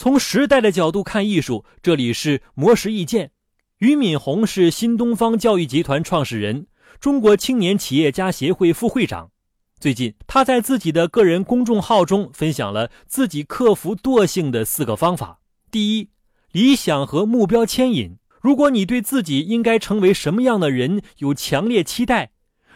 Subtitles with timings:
[0.00, 3.32] 从时代的角度看艺术，这里是魔石意见。
[3.80, 9.30] 俞敏洪是新东方教育集团创始人，中国青年企业家协会副会长。
[9.78, 15.40] 最近，他在自己的个人公众号中分享了自己克服惰性的四个方法。
[15.70, 16.08] 第一，
[16.50, 18.16] 理想和目标牵引。
[18.40, 22.30] 如果你对自己应该成为什么样的人有强烈期待，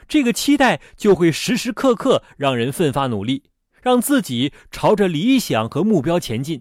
[0.06, 3.44] 这个期待就会时时刻刻让人奋发努力，
[3.80, 6.60] 让自己朝着理想和目标前进。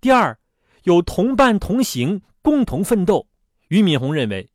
[0.00, 0.38] 第二，
[0.82, 3.26] 有同伴同行，共同奋斗。
[3.68, 4.50] 俞敏洪认为，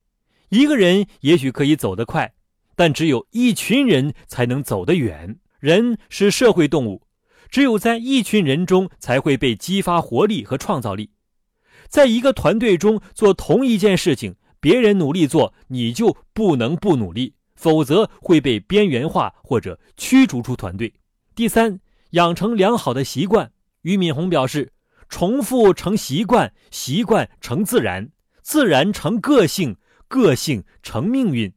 [0.50, 2.34] 一个人也许可以走得快，
[2.76, 5.40] 但只有一群人才能走得远。
[5.60, 7.02] 人是社会动物，
[7.50, 11.10] 只有在一群人中才会被激发活力和创造力。
[11.90, 20.94] 在一个团队中做同一件事情，别人努力做，你就不能不努力，否则会被边缘化或者驱逐出团队。
[21.36, 21.80] 第三，
[22.12, 23.52] 养成良好的习惯。
[23.82, 24.72] 俞敏洪表示。
[25.12, 28.10] 重复成习惯，习惯成自然，
[28.42, 29.76] 自然成个性，
[30.08, 31.54] 个性成命运。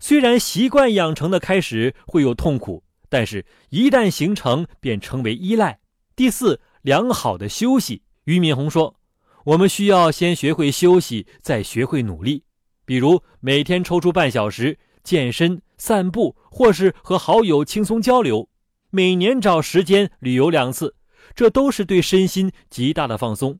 [0.00, 5.78] 虽然习惯养成的开始会有痛苦，但是一旦形成，便成为依赖。
[6.16, 8.02] 第四，良好的休息。
[8.24, 8.96] 俞敏洪说
[9.44, 12.44] ：“我们需要先学会休息，再学会努力。
[12.86, 18.48] 比如每天抽出半小时健身、散步，或是和好友轻松交流；
[18.88, 20.96] 每年找时间旅游两次。”
[21.34, 23.58] 这都是对身心极大的放松，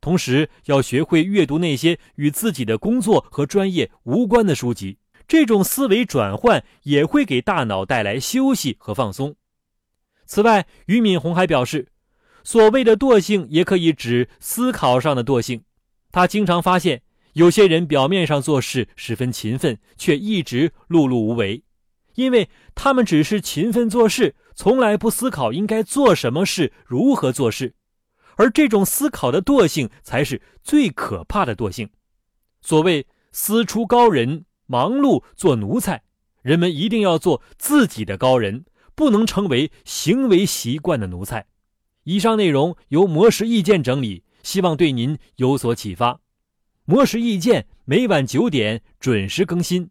[0.00, 4.98] 同时要学会阅读那些与自己的工作和专业无关的书籍。
[5.26, 9.36] 这种思维转换也会给大脑带来休息和放松。
[10.26, 11.88] 此外，俞敏洪还表示，
[12.42, 15.62] 所谓的惰性也可以指思考上的惰性。
[16.12, 17.00] 他经常发现，
[17.32, 21.62] 有些人表面上做事十分勤奋，却一直碌碌无为。
[22.14, 27.74] 因为他们只是勤奋做事，从来不思考应该做什么事、如何做事，
[28.36, 31.90] 而这种思考的惰性才是最可怕的惰性。
[32.60, 36.02] 所谓“思出高人，忙碌做奴才”，
[36.42, 38.64] 人们一定要做自己的高人，
[38.94, 41.46] 不能成为行为习惯的奴才。
[42.04, 46.20] 以上内容由魔石意见整理，希望对您有所启发。
[46.84, 49.90] 魔石意见每晚九点准时更新。